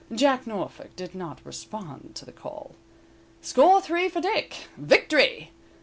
[0.11, 2.73] Jack Norfolk did not respond to the call.
[3.39, 4.67] Score three for Dick.
[4.75, 5.51] Victory!